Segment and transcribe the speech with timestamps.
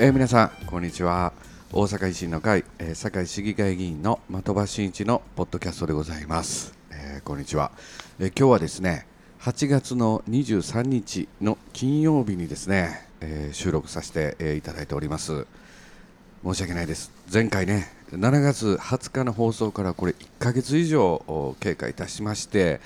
[0.00, 1.32] えー、皆さんこんにちは。
[1.72, 7.72] 大阪維新の会、えー、堺市議会議員の的場真一のポッドキャストでございます、えー、こんにちは、
[8.20, 9.08] えー、今日はですね
[9.40, 15.48] 8月の23日の金曜日にですね、えー、収録させて、えー、いただいております。
[16.44, 17.10] 申し訳ないです。
[17.32, 22.80] 前回ね7月20日の放送からこれ1ヶ月以上経過いたしまして、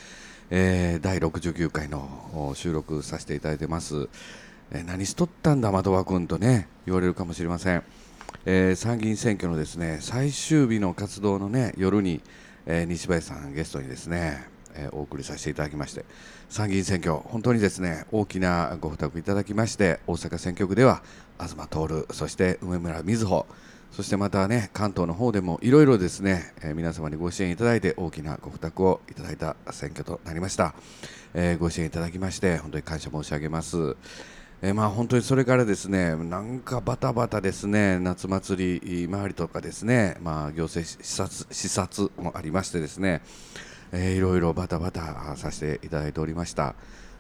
[0.49, 4.09] えー、第69回の収録させていただいてます、
[4.75, 7.83] え、何しとったんだ的場君とね言われるかもしれません、
[8.47, 12.23] えー、参議院選挙のですね最終日の活動のね夜に、
[12.65, 16.07] えー、西林さんゲストにですね、えー、お送りさせていただきまして
[16.49, 21.03] 参議院選挙本当にですね大きなご負託いただきまして大阪選挙区では
[21.39, 23.47] 東徹そして梅村瑞穂
[23.91, 30.75] そしてまたね関東の方でもいろいろですね、えー、皆様にご支援いただいて大きなご負託をいただいた選挙となりました、
[31.35, 33.97] え、ご支援いただきまして本当に感謝申し上げます。
[34.65, 43.23] え、まあ本当にそれからですねなんかバタバタですね夏祭り周りとかですねまあ行政視察視察もありましてですね、
[43.91, 46.77] えー、いろいろバタバタさせていただいておりました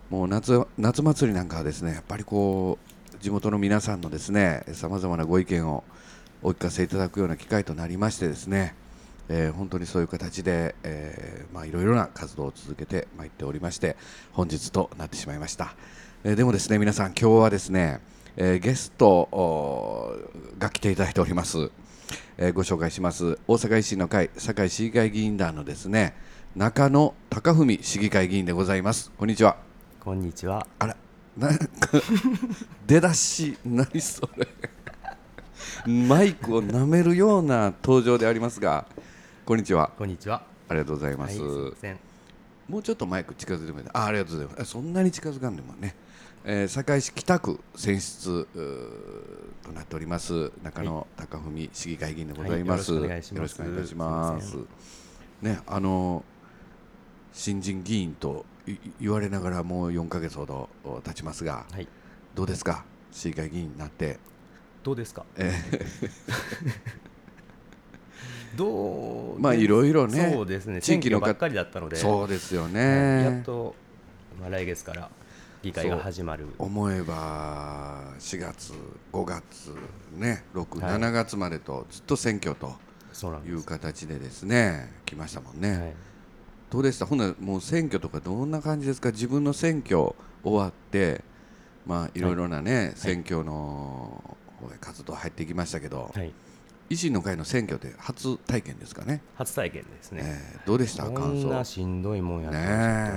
[0.08, 5.82] もう夏夏祭りなんかはですねやっぱりこう地元の皆さんのですねさまざまなご意見を
[6.44, 8.76] お聞かせいただくような機会となりましてですね、
[9.28, 13.96] えー、本当にそういう形で、えー、まあ、いろいろな活動を続けてまいっておりまして
[14.32, 15.74] 本日となってしまいました。
[16.24, 18.00] えー、でもですね皆さん今日はですね、
[18.36, 20.16] えー、ゲスト
[20.56, 21.72] が来ていただいております、
[22.38, 23.40] えー、ご紹介します。
[23.48, 26.14] 大阪維新の会堺市議会議員団のですね
[26.54, 29.10] 中野貴文市議会議員でございます。
[29.18, 29.56] こんにちは。
[29.98, 30.64] こんにちは。
[30.78, 30.96] あら
[31.36, 31.66] なんか
[32.86, 34.46] 出だし何それ
[36.06, 38.86] マイクを舐めるような登場でありますが
[39.44, 39.90] こんにちは。
[39.98, 40.44] こんにちは。
[40.68, 41.96] ありがとうございます、はい、
[42.68, 44.70] もうちょっとマイク近づいてもいいあありがとうございます。
[44.70, 45.96] そんなに近づかんでもね
[46.44, 48.48] えー、堺市北区選出
[49.62, 50.50] となっております。
[50.64, 54.56] 中野貴文市議会議員でございます、はい、よろしくお願いいたします。
[55.40, 56.24] ねあの
[57.32, 58.44] 新人議員と
[59.00, 60.68] 言われながらもう4か月ほど
[61.04, 61.86] 経ちますが、はい、
[62.34, 62.84] どうですか？
[63.12, 64.18] 市議会議員になって。
[64.82, 66.08] どうですか、えー、
[68.58, 70.80] どうまあいろいろねそうですね。
[70.82, 71.94] 地域のばっかりだったので。
[71.94, 73.22] そうですよね。
[73.22, 73.76] やっと、
[74.40, 75.08] まあ、来月から
[75.62, 78.72] 議会が始まる思えば4月
[79.12, 79.72] 5月
[80.16, 82.74] ね6、はい、7月までとずっと選挙と
[83.46, 85.92] いう形でですね来ましたもんね、はい、
[86.70, 87.06] どうでした？
[87.06, 89.10] ほんなもう選挙とかどんな感じですか？
[89.10, 91.22] 自分の選挙終わって
[91.86, 94.36] まあいろいろなね、はい、選挙の
[94.80, 96.32] 活動入ってきましたけど、はい
[96.92, 99.22] 維新の会の選挙で初体験ですかね。
[99.36, 101.04] 初体験ですね、えー、どうでした？
[101.04, 102.56] 感想こんなしんどいもんやと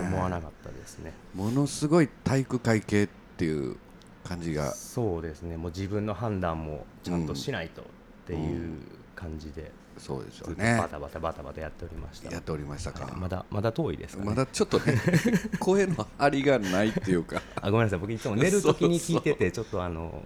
[0.08, 1.14] 思わなかったですね。
[1.34, 3.76] ものすごい体育会系っていう
[4.24, 4.72] 感じが。
[4.74, 5.58] そうですね。
[5.58, 7.86] もう自分の判断もちゃんとしないとっ
[8.26, 8.80] ていう
[9.16, 9.68] 感じで、うん。
[9.68, 10.78] うんそうですよね。
[10.78, 12.30] バタバタバタバタやっておりました。
[12.30, 13.06] やっておりましたか。
[13.06, 14.94] はい、まだまだ遠いです、ね、まだちょっとね
[15.58, 17.42] 声の張りがないっていうか。
[17.62, 18.00] あごめんなさい。
[18.00, 20.22] 僕いつも寝るときに聞いててちょっとあの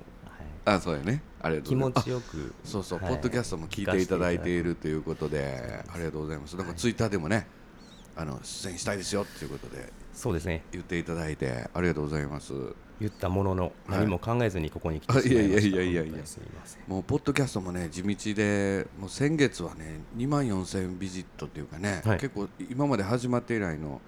[0.75, 1.21] あそうやね。
[1.41, 2.05] ありがとうございます。
[2.05, 6.55] 気持ちよくそうそう、はい、ポッドキャストも聞いていただいているということでありがとうございます。
[6.55, 7.47] なんかツイッターでもね、
[8.15, 10.63] あの出演したいですよということでそうですね。
[10.71, 12.53] 言っていただいてありがとうございます。
[12.99, 16.81] 言ったものの何も考えずにここに来てしまいました、い、やいやいやいやすみません。
[16.85, 24.01] もうポッドキャストもね地道でもう先月はね2万4000ビジットっていうかね、はい、結構今まで始まって以来の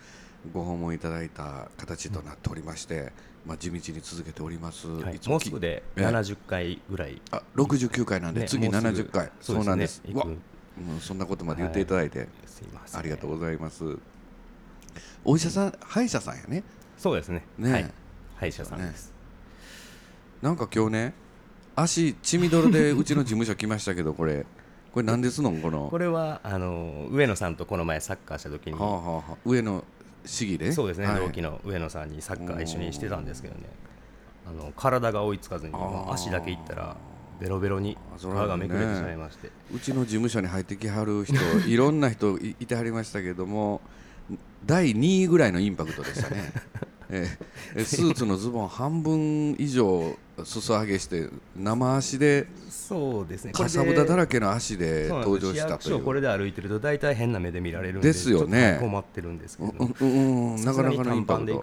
[0.53, 3.11] ご訪問いただいた形となっておりまして、うん、
[3.47, 7.21] まあ、地道に続けております、はい、もうすぐで70回ぐらい。
[7.31, 9.31] あ69回なんで、ね、次70回。
[9.39, 10.01] そう、ね,、なんです。
[10.13, 10.35] わも
[10.97, 12.27] うそんなことまで言っていただいて、はい、
[12.93, 13.83] ありがとうございます。
[15.23, 16.63] お医者さん歯医者さんやね。
[16.97, 17.43] そうですね。
[17.57, 17.91] ね、はい、
[18.37, 19.13] 歯医者さんです、ね、
[20.41, 21.13] なんか今日ね
[21.75, 24.45] 足血みどろでうちの事務所来ましたけどこれ。
[24.91, 25.51] これ何ですの？
[25.51, 25.87] この。
[25.89, 29.83] これはあの上野さんとこの前サッカーした時に、はあはあ、上野
[30.25, 30.71] 市議で？
[30.71, 33.61] そうですね、はい、同期の上野さんにサッカー一緒にしてたんですけどね。
[34.47, 35.73] あの体が追いつかずに
[36.09, 36.97] 足だけいったら
[37.39, 41.35] ベロベロに皮がめくれてしまいまして、ね、うちの事務所に入ってきはる人
[41.67, 43.81] いろんな人いてはりましたけども
[44.65, 46.51] 第2位ぐらいのインパクトでしたね
[47.11, 53.51] えー、スーツのズボン半分以上裾上げして生足でそうですね。
[53.51, 56.03] かさぶただらけの足で登場したという。
[56.03, 58.77] これで歩いてると大体変な目で見られるんでですよね。
[58.79, 61.61] 困ってるんですけど、うん、うん、なかなかのインパクト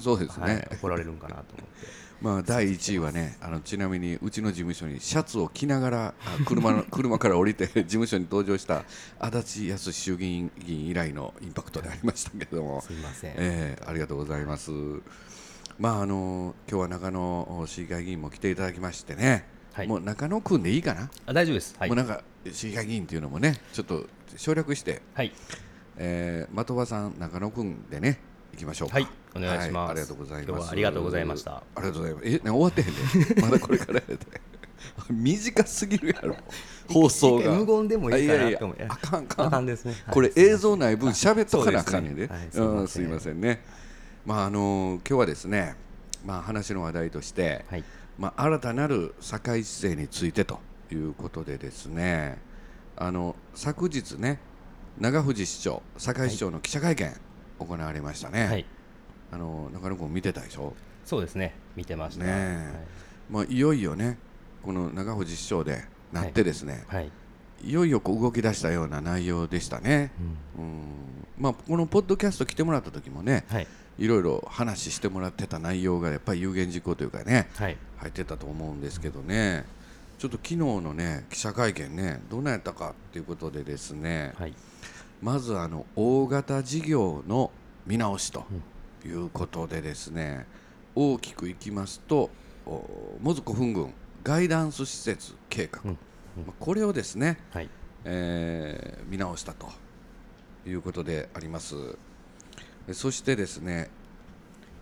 [0.00, 1.86] そうですね、はい、怒られるんかなと思って
[2.20, 6.14] まあ、第1位はねあのちなみにうちの事務所にシャツを着ながら
[6.44, 8.84] 車の 車から降りて事務所に登場した
[9.18, 12.82] 足立康衆議院議員以来のインパクトでありましたけども。
[12.82, 14.70] すいません、えー、ありがとうございます。
[15.78, 19.46] まああの今日は中野市議会議員も来ていただきましてね。
[19.72, 19.88] はい。
[19.88, 21.74] もう中野くんでいいかな、あ大丈夫です。
[21.78, 21.88] はい。
[21.88, 22.22] もうなんか
[22.52, 24.06] 市議会議員っていうのもねちょっと
[24.36, 25.32] 省略して、はい。
[25.96, 28.18] えー、的場さん中野くんでね
[28.52, 28.96] 行きましょうか。
[28.96, 30.48] はいお願いします、はありがとうございます。
[30.48, 31.52] 今日はありがとうございました。
[31.52, 32.26] ありがとうございます。
[32.26, 34.18] え終わってへんでまだこれからやで。
[35.10, 36.36] 短すぎるやろ。
[36.88, 37.52] 放送が。
[37.52, 39.66] 無言でもいいかなって思うあやいやあかんあかん。
[39.66, 39.72] ね。
[39.72, 39.94] はい。
[40.10, 40.96] これ映像ない。
[40.96, 42.26] 分喋っとかなあかんねんで。
[42.26, 42.48] はい。
[42.52, 43.62] うんすいませんね。
[44.26, 45.76] まああの今日はですね
[46.24, 47.84] まあ話の話題として、はい。
[48.18, 50.60] まあ、新たなる堺市政についてと
[50.92, 52.36] いうことでですね
[52.94, 54.38] あの昨日ね
[54.98, 57.16] 長藤市長堺市長の記者会見
[57.58, 58.66] 行われましたね、はい
[59.32, 60.74] あの中野君見てたでしょ、
[61.04, 61.54] そうですね。
[61.76, 62.24] 見てました。
[62.24, 62.86] ねえ。
[63.30, 64.18] まあ、いよいよね
[64.62, 67.10] この長藤市長でなってですね、はい、はい。
[67.64, 70.12] い、よいよこう動き出したような内容でしたね、
[70.56, 70.64] うん。
[70.64, 70.82] うん。
[71.38, 73.66] まあ、このポッドキャスト来てもらった時もねはい。
[73.98, 77.76] いろいろ話してもらってた内容がやっぱり有言実行というかねはい。
[77.98, 79.64] 入ってたと思うんですけどね。
[80.18, 84.54] ちょっと昨日のね記者会見ねどうなんやったかっていうことでですねはい。
[85.22, 87.50] まずあの大型事業の
[87.86, 88.44] 見直しと
[89.08, 90.46] いうことでですね
[90.94, 92.30] 大きくいきますと
[92.66, 93.92] おモズコフン郡
[94.22, 95.98] ガイダンス施設計画、うん
[96.36, 97.68] まあこれをですね、はい。
[98.04, 99.68] えー見直したと
[100.66, 101.74] いうことであります。
[102.88, 103.90] えそしてですね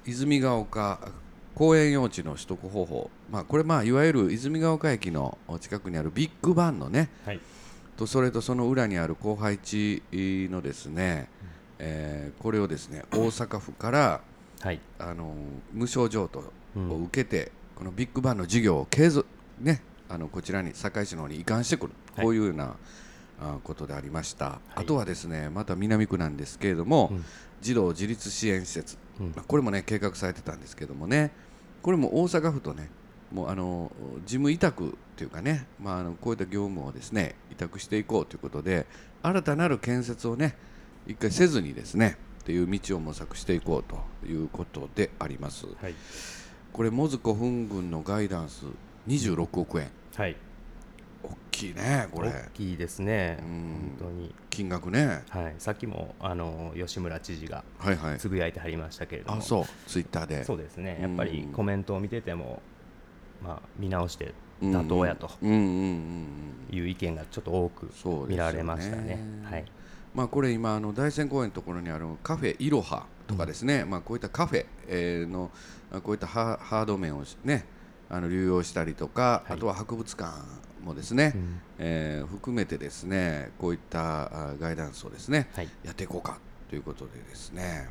[0.04, 1.10] 泉ヶ丘
[1.54, 7.40] 公園用地の取得方法、まあ、これまあいわゆる泉ヶ丘駅の近くにあるビッグバンのねはい。
[7.96, 11.28] とそれとその裏にある荒廃地のですね、
[11.78, 14.20] えーこれをですね 大阪府から
[14.60, 14.80] はい。
[14.98, 15.34] あの
[15.72, 19.26] 無償譲渡うんを受けて、このビッグバンの事業を継続
[19.60, 22.24] ねあのこちらに堺市の方に移管してくる、はい。
[22.24, 22.74] こういうような
[23.40, 24.80] あことでありました、い。
[24.80, 27.24] あとはですねまた南区なんですけれども、うん。
[27.60, 29.26] 児童自立支援施設、うん。
[29.34, 31.30] まあこれもね計画されてたんですけどもね
[31.82, 32.90] これも大阪府とね
[33.32, 33.92] もうあの
[34.24, 38.86] 事務委託っていうかね、まあ、あのこういった業務をですね委託していこうということで
[39.22, 40.56] 新たなる建設をね
[41.06, 45.66] 一回せずにですねっていう道を模索していこうということであります。
[45.80, 45.94] はい。
[46.72, 48.66] これモズコフン郡のガイダンス
[49.08, 49.90] 26億円。
[50.14, 50.36] はい。
[51.22, 52.28] 大きいねこれ。
[52.30, 53.38] 大きいですね。
[53.40, 53.96] うん。
[53.98, 54.34] 本当に。
[54.50, 55.24] 金額ね。
[55.28, 55.54] はい。
[55.58, 58.18] さっきもあの吉村知事がはいはい。
[58.18, 59.38] つぶやいてはりましたけれども。
[59.38, 59.64] あそう。
[59.86, 60.44] ツイッターで。
[60.44, 60.96] そうですね。
[61.02, 61.08] うん。
[61.10, 62.62] やっぱりコメントを見てても
[63.42, 65.64] まあ見直して妥当やとうんうんうん
[66.70, 67.90] うんいう意見がちょっと多く
[68.28, 69.18] 見られましたね。
[69.44, 69.64] はい
[70.18, 75.52] まあこれ今あの大仙公園のところにあるカフェいろはとかですね、まあこういったカフェえーの
[75.92, 77.64] あこういったハハード面をね
[78.10, 79.52] あの流用したりとか、はい。
[79.52, 80.32] あとは博物館
[80.82, 81.60] もですね、うん。
[81.78, 85.68] えー含めてですねこういったあガイダンスをですね、はい。
[85.84, 87.88] やっていこうかということでですね、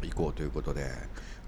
[0.00, 0.86] うん、行こうということで。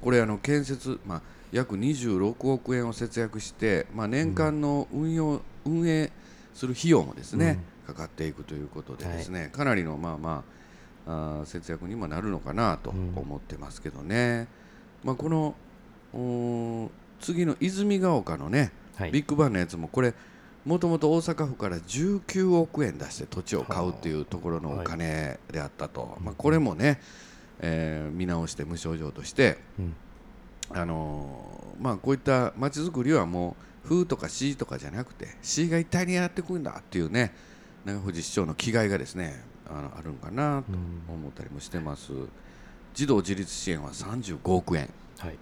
[0.00, 6.12] これあの建設、まあ、約26億円を節約して、まあ、年間の運用、運営
[6.54, 7.58] する費用もですね、
[7.88, 10.44] かかっていくということでですね、かなりのまあま
[11.06, 13.12] ああー節約にもなるのかなとうん。
[13.16, 14.46] 思ってますけどね、
[15.02, 15.54] まあ、この
[17.20, 19.10] 次の泉ヶ丘のね、はい。
[19.10, 20.12] ビッグバンのやつもこれ
[20.66, 27.00] もともと大阪府から19億円出して土地を買うっていうところのお金であったと、まあ、これもね、
[27.60, 29.94] えー見直して無償譲渡して、うん。
[30.70, 37.32] あのーまあ、こういったまちづくりはもう風とか市とかじゃなくて市が一体にやっていくんだっていうね
[37.88, 40.72] 長藤市長の気概がですねあのあるんかなと
[41.12, 42.12] 思ったりもしてます、
[42.94, 44.90] 児童自立支援は35億円。
[45.18, 45.36] はい。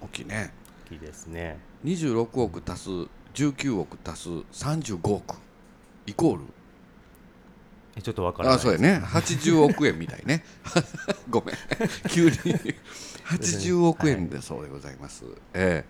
[0.00, 0.52] 大きいね。
[0.86, 1.58] 大きいですね。
[1.84, 2.90] 26億足す
[3.34, 4.28] 19億足す
[4.64, 5.36] 35億。
[6.06, 6.42] イコール。
[7.96, 8.56] えちょっとわからない。
[8.56, 9.02] あそうやね。
[9.04, 10.42] 80億円みたいね。
[11.28, 11.56] ごめん。
[12.08, 12.32] 急に。
[13.26, 15.84] 80億円でそうでございます、え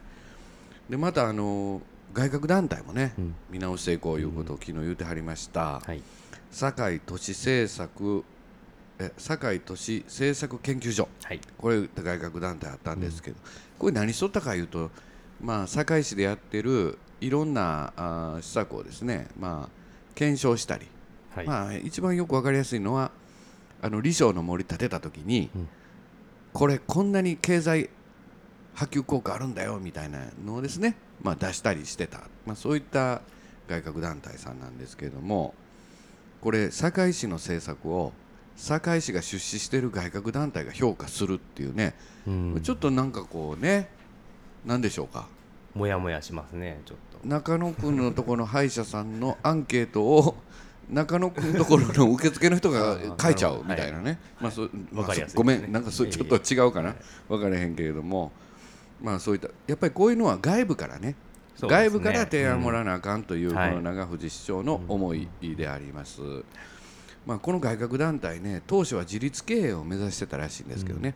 [0.89, 0.91] え。
[0.91, 1.83] でまたあの
[2.13, 3.35] 外郭団体もね、うん。
[3.51, 6.03] 見直していこういうことを昨日言ってはりました、はい。
[6.51, 8.25] 堺都市政策
[8.99, 11.09] え堺都市政策研究所。
[11.25, 11.41] はい。
[11.59, 13.37] これ外郭団体あったんですけど、
[13.79, 14.91] これ何しとったかいうと、
[15.41, 19.69] まあ、堺市でやってるいろんなあー施策をですね、まあ、
[20.15, 20.87] 検証したり、
[21.35, 21.47] はい。
[21.47, 23.11] まあ、一番よく分かりやすいのは
[23.83, 25.69] あの李承の森建てた時に、うん。
[26.53, 27.91] これこんなに経済
[28.75, 33.23] 波及効果あるんだよみたいなのをですね、まあ、出したりしてた、まあ、そういった
[33.69, 35.55] 外郭団体さんなんですけれども
[36.41, 38.13] これ堺市の政策を
[38.57, 41.95] 堺市が出資している外郭団体が評価するっていうね、
[42.27, 42.61] うん。
[42.63, 43.89] ちょっとなんかこうね
[44.65, 45.27] 何でしょうか？
[45.75, 47.27] もやもやしますねちょっと。
[47.27, 50.37] 中野区のところの歯医者さんのアンケートを
[50.91, 54.53] 中野区のところの受付の人が 書いちゃうみたいなね、ま
[55.35, 55.73] ごめん。
[55.73, 56.95] なんかそれちょっと違うかな。
[57.29, 58.31] 分からへんけれども
[59.03, 61.17] まあそういったやっぱりこういうのは外部からね
[61.63, 66.21] ね、外部から提案もらわなあかんという、この長藤市長の思いであります。
[67.27, 71.15] まあ、この外郭団体ね当初は自立経営を目指してたらしいんですけどね、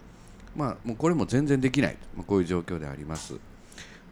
[0.56, 3.34] まあ、もうこれも全然できない、まあ、こういう状況であります、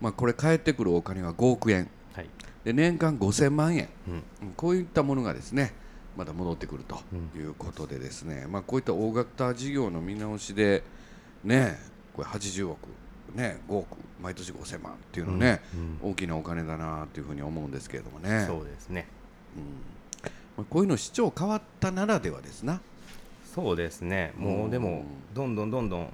[0.00, 2.28] まあ、これ返ってくるお金は5億円、はい、
[2.64, 4.10] で年間5000万円、う
[4.46, 5.72] ん、こういったものがですね
[6.16, 6.98] まだ戻ってくると
[7.34, 10.82] いうことでですね、うん、まあ、こういった大型事業の見直しで
[11.44, 11.78] ね
[12.12, 12.88] これ80億
[13.36, 15.62] ね5億毎年5000万っていうのね、
[16.02, 18.44] うん、大きなお金だなというふうに思うんですけれどもね。
[18.46, 19.06] そうですね、
[20.56, 20.64] うん。
[20.64, 22.80] こういうの市長変わったならではですな。
[23.54, 24.32] そうですね。
[24.36, 26.12] もうでもどんどんどんどん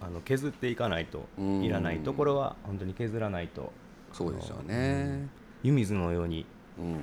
[0.00, 3.72] あの削っていかないといらないところは本当に削らないと
[4.12, 5.28] そうですよね。
[5.62, 6.46] 湯水のように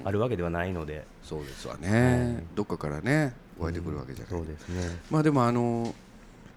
[0.03, 4.99] あるわけではないので、そうですわね、どっかからね湧いてくるわけじゃない、そうですね。
[5.09, 5.93] まあでもあの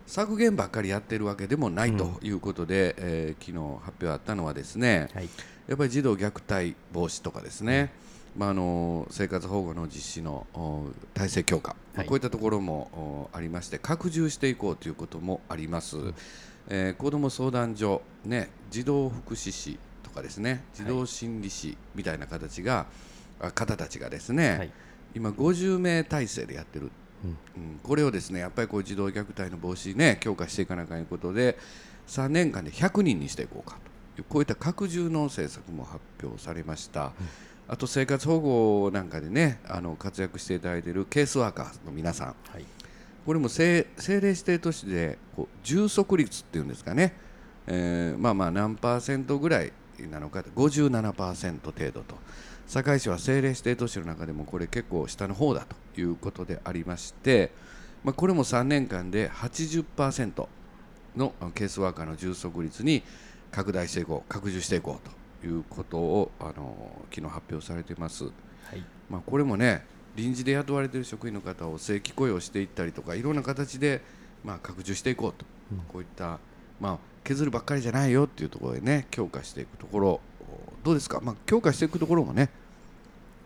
[0.07, 5.29] 削減ばっかりやってるわけでもないということで、うん、えー、昨日発表あったのはですね、はい、
[5.69, 7.93] やっぱり児童虐待防止とかですね、
[8.35, 8.41] うん。
[8.41, 10.47] まあ、あの生活保護の実施の
[11.15, 16.15] 体制強化、はい、こういったところもありまして拡充していこうということもあります、うん、
[16.69, 20.63] えー、子ども相談所、ね、児童福祉士とかですね。
[20.75, 22.87] 児童心理士みたいな形が、
[23.41, 24.71] はい、方たちがですね、はい、
[25.15, 26.91] 今50名体制でやってる、
[27.25, 27.31] うん、
[27.63, 31.59] うん、これをですねやっぱりこう児童虐待の防止ね強化していかなきゃいけないことで
[32.09, 33.79] 3年間で100人にしていこうか
[34.15, 37.07] というこういった拡充の政策も発表されました。
[37.07, 37.13] うん。
[37.69, 42.65] あと生活保護なんかでねあの活躍していただいているケースワーカーの皆さん、はい、
[43.25, 47.13] これも政令指定都市でこう充足率っていうんですかね、
[47.67, 52.17] えー、まあまあ何パーセントぐらいなのか57%程度と。
[52.69, 57.53] 堺市は政令指定都市の中でもこれ結構下の方だということでありまして、
[58.03, 60.47] まあ、これも3年間で80%
[61.17, 63.03] のケースワーカーの充足率に
[63.51, 65.09] 拡大していこう拡充していこう
[65.41, 68.25] ということをあの昨日発表されています。
[68.25, 68.31] は
[68.75, 68.85] い。
[69.09, 69.85] まあ、これもね
[70.17, 74.03] 臨時で雇われている職員の方を正規雇用していったりとかいろんな形で、
[74.45, 76.39] まあ、拡充していこうと、うん、こういった、
[76.81, 80.21] まあ、削るばっかりじゃないよっていうところでね強化していくところ。
[80.85, 82.49] どうですか、まあ、強化していくところもね。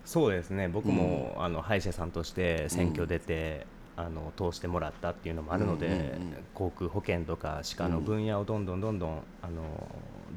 [0.04, 0.68] そうですね。
[0.68, 6.10] 僕も、うん、あの歯医者さんとして選挙出て、うん、あの通してもらったっていうのもあるので、うんうんうん、
[6.52, 9.62] 航空保険とか歯科の分野をどんどんどんどんあの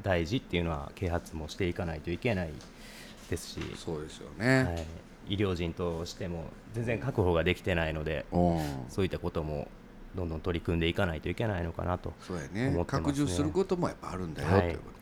[0.02, 2.50] 大事っていうのは啓発もしていかないといけない
[3.28, 3.60] ですし。
[3.76, 4.70] そうですよね、は
[5.28, 8.24] い、医療人としても全然確保ができてないので
[8.88, 9.68] そういったことも
[10.14, 14.94] どんどん取り組んでいかないといけないのかなとそうやね、ね、拡充することもやっぱあるんだよ、はい、ということ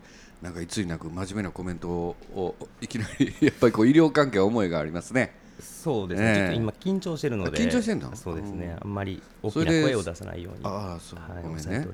[0.42, 5.40] なんかいつになく真面目なコメントをいきなりやっぱりこう医療関係は思いがありますね。
[5.60, 7.56] そうですね、ちょっと今緊張してるので。
[7.56, 8.16] 緊張してんの？
[8.16, 10.60] そうですね、あんまり大きな声を出さないように。
[10.64, 11.86] ああそう、はい、ごめんね。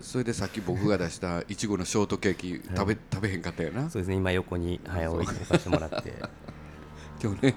[0.00, 3.88] それでさっき僕が出したいちごのショートケーキ食べ,、食べへんかったよな。
[3.90, 4.16] そうですね。
[4.16, 6.14] 今横に、はい、置いてさせてもらって。
[7.22, 7.54] 今日ね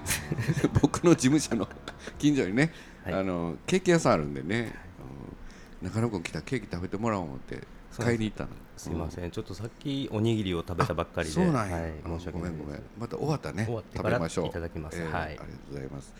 [0.82, 1.66] 僕の事務所の
[2.18, 2.72] 近所にね、はい、
[3.06, 4.74] あのケーキ屋さんあるんでね、
[5.82, 7.62] 中野君来たらケーキ食べてもらおう思って
[7.98, 8.50] 買いに行ったの。
[8.76, 14.46] すみません、ちょっとさっきおにぎりを食べたばっかりで、そうなんや、はい、申し訳ないごめんごめん、また終わったね、食べましょう。
[14.48, 16.14] いただきます、はい、ありがとうございます。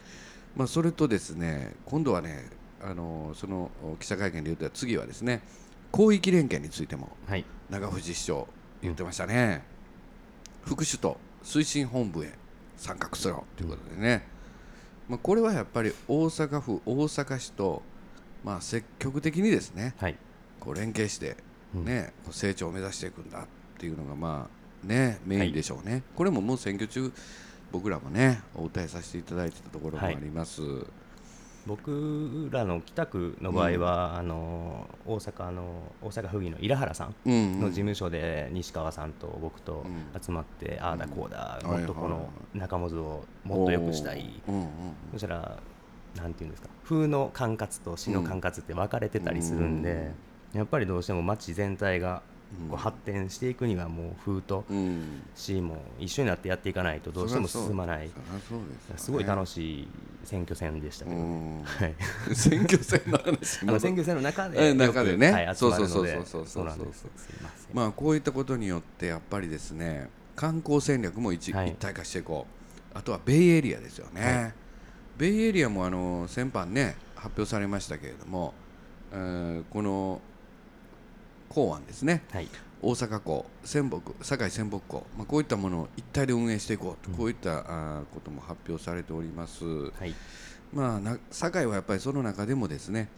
[0.56, 2.48] まあそれとですね、今度はね、
[2.80, 5.42] あのその記者会見で言った次はですね、
[5.92, 8.46] 広域連携についても、はい、長藤市長
[8.82, 9.64] 言ってましたね。
[10.64, 12.32] うん、副首都推進本部へ
[12.76, 14.33] 参画するということでね、うん、
[15.08, 17.82] まあこれはやっぱり大阪府大阪市と
[18.42, 20.16] まあ積極的にですね、はい、
[20.60, 21.36] こう連携して
[21.74, 23.46] ね、うん、成長を目指していくんだっ
[23.78, 27.12] ていうのがまあねメインでしょうね、はい、これももう選挙中
[27.72, 30.84] 僕らもねお歌いさせていただいてたところもあります、はい、
[31.66, 37.14] 僕らの北区の場合は、うん、あの大阪の大阪府議の稲原さん
[37.60, 39.84] の事務所で西川さんと僕と
[40.22, 44.42] 集まって、うん、ああだこうだ、もっとこの仲間をもっと良くしたい、
[45.12, 45.58] そしたら
[46.16, 50.12] なんていうんですか風の管轄と市の管轄って分かれてたりするんで、
[50.52, 52.22] やっぱりどうしても町全体が
[52.68, 54.64] こう発展していくにはもう風と
[55.34, 58.10] 市も一緒になってやっていかないとどうしても進まない、
[58.96, 59.88] すごい楽しい
[60.24, 61.94] 選挙戦でしたけど、はい、
[62.34, 66.66] 選挙戦の話あの選挙戦の中で中でね、はい、そうそうそうそうそうそう
[67.72, 72.64] まあこういったことによってやっぱりですね観光戦略も一,、一体化していこう。
[72.94, 74.52] あとはベイエリアですよね、はい、
[75.18, 78.54] ベイエリアもあの先般ね発表されましたけれども、
[79.12, 80.20] えー、この
[81.48, 82.48] 港湾ですね、はい、
[82.82, 90.14] 大阪港仙北堺仙北港、まあ、こういったものを一体で運営していこうと、うん、こういったあことも発表されております、はい、
[90.72, 93.08] まあ、な堺はやっぱりその中でもですね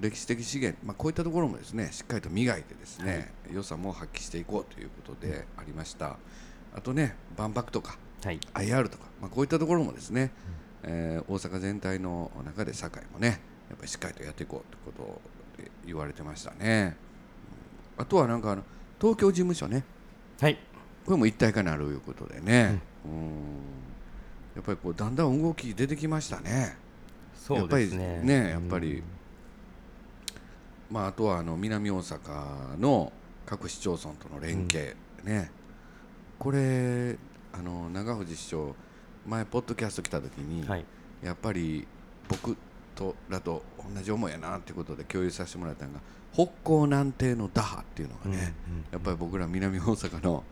[0.00, 6.16] 歴史的資源、まあ、こういったところもですねしっかりと磨いてですね、はい、良さも発揮していこうということでありました。
[6.74, 10.30] あとね万博とか、はい、IR とか、まあ、こういったところもですね、
[10.84, 15.20] うん、えー、大阪全体の中で堺もねやっぱりしっかりとやっていこうというこ
[15.56, 17.11] とで言われてましたね、うん、
[18.02, 18.64] あとはなんかあの
[19.00, 19.84] 東京事務所ね。
[20.40, 20.58] はい。
[21.04, 23.30] これも一体化になるいうことでね、うん、
[24.56, 26.76] やっぱりこうだんだん動き出てきましたね。
[27.36, 28.20] そうですね。
[28.24, 29.04] ねやっぱり、
[30.90, 33.12] まあ、あとはあの南大阪の
[33.46, 35.52] 各市町村との連携、ね。
[36.40, 37.16] これ
[37.52, 38.74] あの長藤市長
[39.28, 40.84] 前ポッドキャスト来た時に、はい、
[41.22, 41.86] やっぱり
[42.28, 42.56] 僕
[42.94, 43.62] とらと
[43.94, 46.00] 同じ思いやなってことで共有させてもらったのが
[46.32, 50.44] 北高南帝の打破っていうのがね、うんうんうん、やっぱり僕ら南大阪の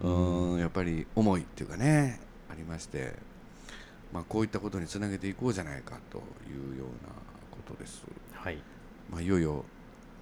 [0.00, 0.58] うん。
[0.58, 2.20] やっぱり思いっていうかね
[2.50, 3.14] ありまして、
[4.12, 7.12] まあ、こういったことにつなげていこうじゃないかというような
[7.50, 8.04] ことです。
[8.32, 8.58] はい。
[9.10, 9.64] まあ、いよいよ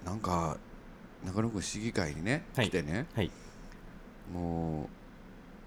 [0.05, 0.57] なんか
[1.25, 3.31] 中野区市議会にね、来てね、はい、
[4.33, 4.89] も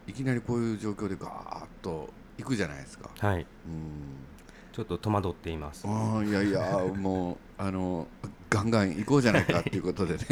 [0.06, 3.10] ういきなりこういう状況でガーッと行くじゃないですか。
[3.18, 3.46] はい、うん
[4.76, 5.86] ちょっと戸惑っています。
[5.86, 8.06] あいやいや もうあの
[8.50, 10.26] ガンガン行こうじゃないかっていうことでね。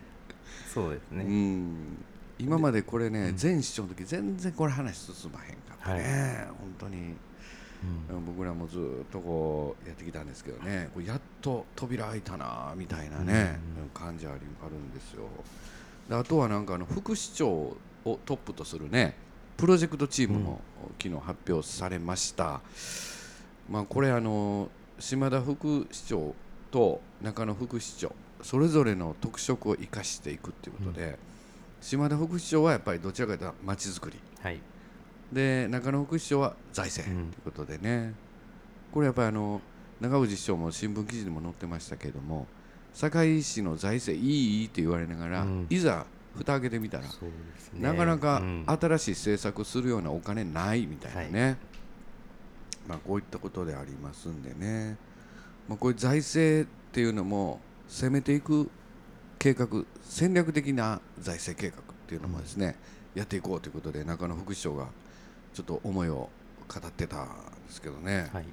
[0.68, 1.24] そうですね。
[1.24, 2.04] うん。
[2.38, 7.14] 今までこれね、前市長の時全然これ話進まへんかったね、はい、本当に、
[8.10, 10.90] うん、僕らもずっとこうやってきたんですけどね。
[10.92, 15.22] こやっと扉開いたなみたいなね、うん、感じありあるんですよ。
[16.10, 19.16] であとはなんかあの副市長をトップとするね
[19.56, 20.60] プロジェクトチームも
[21.02, 22.60] 昨日発表されました、うん、
[23.68, 26.34] まあ、これあの島田副市長
[26.70, 31.18] と中野副市長それぞれの特色を生かしていくっていうことで、
[31.80, 34.60] 島田副市長はやっぱりどちらかというとまちづくり、はい、
[35.32, 38.14] で中野副市長は財政ということでね、うん、
[38.92, 39.60] これやっぱりあの
[40.00, 42.46] 中藤市長も新聞記事にも載ってましたけれども
[42.94, 47.10] 堺市の財政いいって言われながら、うん、いざ蓋開けてみたら、ね、
[47.74, 51.56] なかなか新しい政策するようなお金ないみたいなね、はい、
[52.88, 54.96] まあ、こういったことでありますんでね、
[55.68, 58.70] まあ、こういう財政っていうのも攻めていく
[59.38, 62.76] 計画戦略的な財政計画っていうのもですね、
[63.14, 64.86] やっていこうということで中野副市長が
[65.52, 66.14] ちょっと思いを
[66.66, 67.26] 語ってたん
[67.66, 68.44] ですけどね、はい、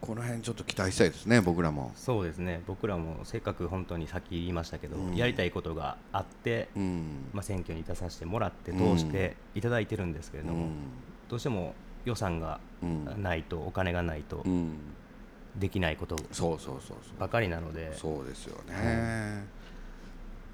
[0.00, 1.92] この辺ちょっと期待したいですね僕らも。
[1.96, 2.62] そうですね。
[2.66, 10.72] 僕らもせっかく本当にさっき言いましたけど、うん、やりたいことがあって、うん、まあ、選挙に出させてもらって通していただいてるんですけれども、うん、
[11.28, 11.74] どうしても
[12.08, 12.58] 予算が
[13.16, 14.44] ないと、お金がないと、
[15.56, 16.16] できないこと
[17.18, 17.94] ばかりなので。
[17.96, 19.44] そうですよね、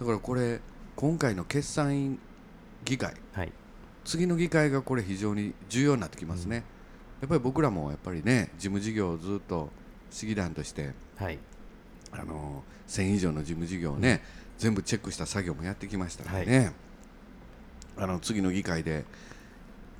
[0.00, 0.60] だからこれ
[0.96, 2.18] 今回の決算委員
[2.84, 3.52] 議会、はい、
[4.04, 6.64] 次の議会がこれ非常に重要になってきますね、うん、や
[7.26, 9.70] っぱり僕らもやっぱりね事務事業をずっと
[10.10, 11.38] 市議団として、はい、
[12.12, 14.18] あの1000以上の事務事業をね、うん、
[14.58, 16.72] 全部チェックした作業もやってきましたのでね、はい、
[17.98, 19.04] あの次の議会で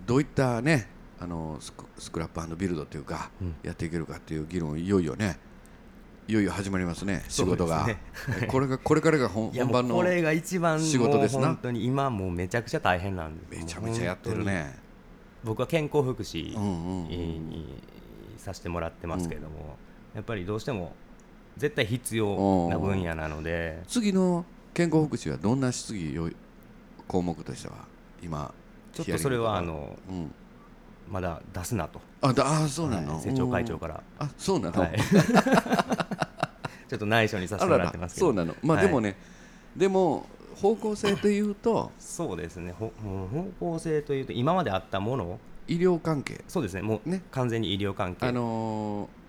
[0.06, 0.93] どういったね
[1.24, 1.72] あのス
[2.12, 5.38] クラップビルドというか、うん、やっていけるかっていう議論いよいよね
[6.28, 7.98] いよいよ始まりますね仕事が、ね、
[8.48, 11.46] これがこれからが本番のこれが一番仕事ですな。
[11.46, 14.78] 本当に今もうめちゃくちゃ大変なんでめちゃめちゃやってるね。
[15.42, 17.82] 僕は健康福祉に
[18.37, 19.56] させてもらってますけれども、
[20.12, 20.94] うん、やっぱりどうしても
[21.56, 23.82] 絶対必要な分野なので。
[23.87, 26.18] 次の健康福祉はどんな質疑
[27.08, 27.87] 項目としては
[28.22, 28.52] 今
[28.92, 30.34] ちょっとそれはあの、うん
[31.08, 32.00] まだ出すなと。
[32.20, 34.02] あだあそうなの、はい、政調会長から。
[34.18, 34.98] あそうなの、はい、
[36.88, 38.26] ちょっと内緒にさせてもらってますけど。
[38.28, 38.54] そうなの。
[38.62, 39.16] まあ、でもね
[39.76, 41.92] でも方向性というと？
[41.98, 42.72] そうですね。
[42.72, 45.38] ほ方向性というと今まであったもの
[45.68, 46.42] 医療関係。
[46.48, 46.82] そうですね。
[46.82, 47.22] もうね。
[47.30, 48.26] 完全に医療関係。
[48.26, 49.24] あのー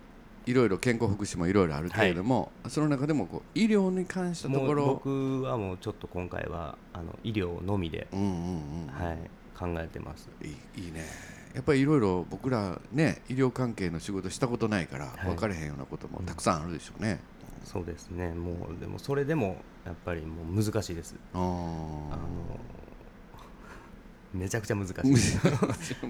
[0.46, 4.86] いろいろ健康福祉もいろいろあるけれども、はい、その中でもこう医療に関したところ。
[4.86, 9.18] 僕はもうちょっと今回はあの医療のみで、うんうんうん、はい、
[9.58, 10.30] 考えてます。
[10.42, 11.04] いいいいね
[11.56, 17.18] やっぱりいろいろ僕らね医療関係の仕事したことないから分かれへんようなこともたくさんあるでしょうね、
[17.62, 18.34] うん、そうですね。
[18.34, 21.14] もうでもそれでもやっぱりもう難しいです。
[21.32, 22.20] あの
[24.34, 24.94] めちゃくちゃ難しい。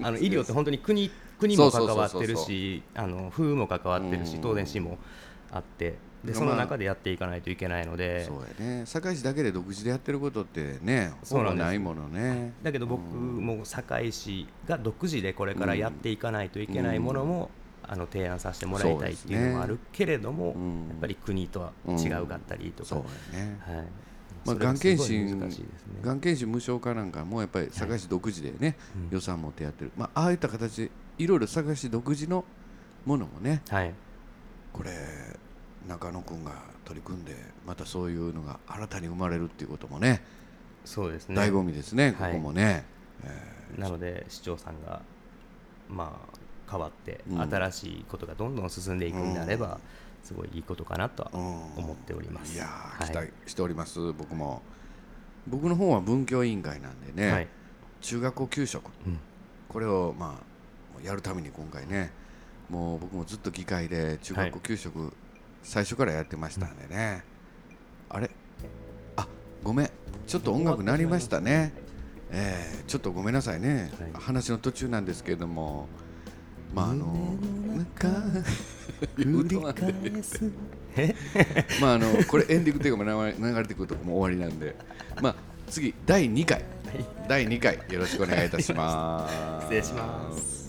[0.03, 4.97] あの医療って本当に国国も関わってるしあの風も関わってるし東電市も
[5.49, 8.83] あってでその中でやっていかないといけないので、そうやね。
[8.85, 12.53] 堺市だけで独自でやってることってねそうないものね。
[12.63, 17.49] だけど僕も堺市が独自でこれからやっていかないといけないものも、
[17.83, 23.85] あの提案させてもらいたいっていうのもあるけれども、ね、やっぱり国とは違うかったりとか、そうね、はい。
[24.45, 25.49] まあ、がん検診、ね、
[26.01, 28.75] がん検診無償化なんかもやっぱり堺市独自でね、はい、
[29.11, 32.45] 予算持ってやってる、まあ、ああいった形でいろいろ堺市独自の
[33.05, 33.93] ものもね、はい、
[34.71, 34.91] これ
[35.87, 36.51] 中野君が
[36.85, 40.23] 取り組んでまたそういうのが新たに生まれるっていうこともね
[40.85, 41.35] そうですね。
[41.35, 42.85] 醍醐味ですね、ここもね、
[43.77, 45.01] なので市長さんが
[45.89, 46.37] まあ
[46.71, 47.41] 変わってうん。
[47.41, 49.79] 新しいことがどんどん進んでいくんであれば、
[50.23, 52.55] すごいいいことかなとは思っております。
[52.55, 53.09] いやーはい。
[53.09, 54.61] 期待しております、僕も。
[55.45, 57.47] 僕の方は文教委員会なんでね、はい。
[57.99, 58.89] 中学校給食。
[59.05, 59.19] うん。
[59.67, 60.39] これをま
[61.01, 62.11] あやるために今回ね
[62.69, 65.13] もう僕もずっと議会で中学校給食、
[65.67, 67.25] 最初からやってましたんでね、
[68.07, 68.29] あれ？
[69.17, 69.27] あ
[69.61, 69.89] ごめん。
[70.25, 71.73] ちょっと音楽鳴りましたね。
[72.31, 74.11] えーちょっとごめんなさいね、はい。
[74.13, 75.89] 話の途中なんですけれども。
[76.73, 77.05] まああの
[81.81, 84.73] まああのこれエンディングテーマ流れ流れてくるともう終わりなんで。
[85.21, 85.35] まあ
[85.69, 86.63] 次第2回。
[87.27, 89.35] 第2回よろしくお願いいたします。
[89.67, 90.66] 失礼します